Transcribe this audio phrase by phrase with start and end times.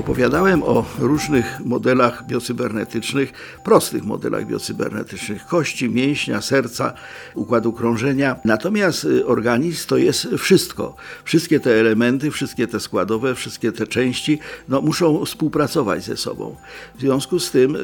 [0.00, 3.32] Opowiadałem o różnych modelach biocybernetycznych,
[3.64, 6.92] prostych modelach biocybernetycznych kości, mięśnia, serca,
[7.34, 8.36] układu krążenia.
[8.44, 10.96] Natomiast y, organizm to jest wszystko.
[11.24, 16.56] Wszystkie te elementy, wszystkie te składowe, wszystkie te części no, muszą współpracować ze sobą.
[16.96, 17.80] W związku z tym, y,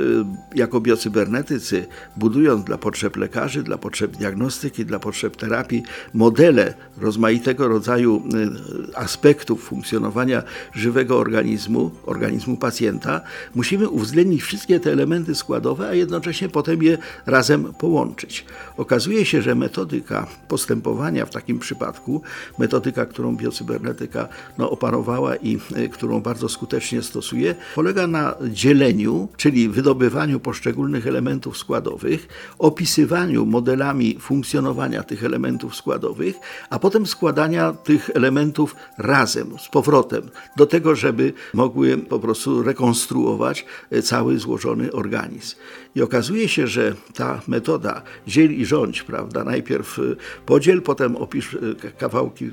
[0.55, 5.83] jako biocybernetycy, budując dla potrzeb lekarzy, dla potrzeb diagnostyki, dla potrzeb terapii
[6.15, 8.23] modele rozmaitego rodzaju
[8.93, 10.43] y, aspektów funkcjonowania
[10.75, 13.21] żywego organizmu, organizmu pacjenta,
[13.55, 18.45] musimy uwzględnić wszystkie te elementy składowe, a jednocześnie potem je razem połączyć.
[18.77, 22.23] Okazuje się, że metodyka postępowania w takim przypadku,
[22.59, 29.69] metodyka, którą biocybernetyka no, opanowała i y, którą bardzo skutecznie stosuje, polega na dzieleniu, czyli
[29.69, 36.37] wydobywaniu poszczególnych elementów składowych, opisywaniu modelami funkcjonowania tych elementów składowych,
[36.71, 40.23] a potem składania tych elementów razem, z powrotem,
[40.57, 45.57] do tego, żeby mogły po prostu rekonstruować e, cały złożony organizm.
[45.95, 50.03] I okazuje się, że ta metoda dziel i rządź, prawda, najpierw e,
[50.47, 52.51] podziel, potem opisz e, kawałki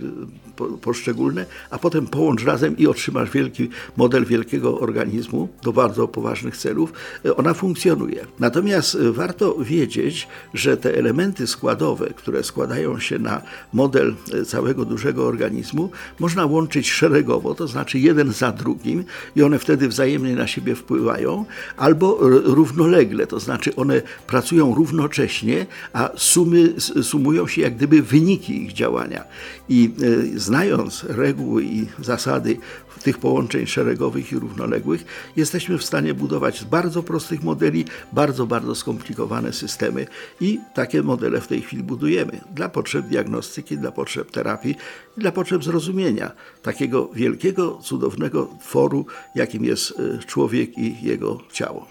[0.81, 6.93] poszczególne, a potem połącz razem i otrzymasz wielki model wielkiego organizmu do bardzo poważnych celów,
[7.35, 8.25] ona funkcjonuje.
[8.39, 13.41] Natomiast warto wiedzieć, że te elementy składowe, które składają się na
[13.73, 19.03] model całego dużego organizmu, można łączyć szeregowo, to znaczy jeden za drugim
[19.35, 21.45] i one wtedy wzajemnie na siebie wpływają,
[21.77, 26.73] albo równolegle, to znaczy one pracują równocześnie, a sumy,
[27.03, 29.23] sumują się jak gdyby wyniki ich działania.
[29.69, 29.91] I
[30.35, 32.57] e, znając reguły i zasady
[33.03, 38.75] tych połączeń szeregowych i równoległych, jesteśmy w stanie budować z bardzo prostych modeli bardzo, bardzo
[38.75, 40.07] skomplikowane systemy
[40.41, 44.75] i takie modele w tej chwili budujemy dla potrzeb diagnostyki, dla potrzeb terapii
[45.17, 49.05] dla potrzeb zrozumienia takiego wielkiego, cudownego tworu,
[49.35, 51.87] jakim jest y, człowiek i jego ciało.